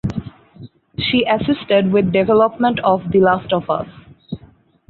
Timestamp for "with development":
1.91-2.79